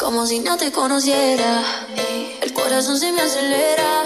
[0.00, 1.62] Como si no te conociera,
[1.94, 4.02] eh, el corazón se me acelera,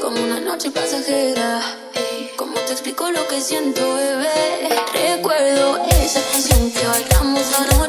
[0.00, 1.60] como una noche pasajera.
[1.92, 7.87] Eh, como te explico lo que siento, bebé, recuerdo esa canción que bailamos anoche.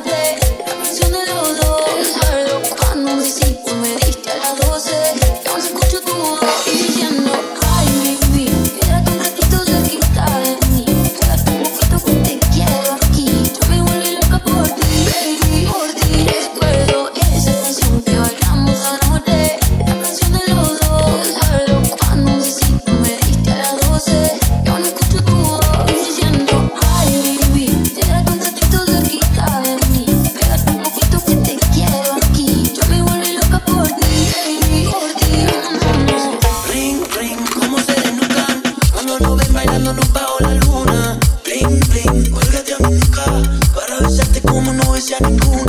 [45.00, 45.69] es ya.